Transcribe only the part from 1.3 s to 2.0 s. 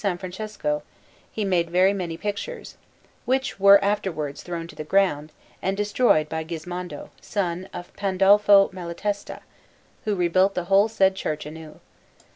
he made very